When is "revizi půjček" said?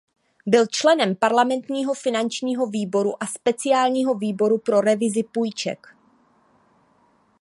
4.81-5.87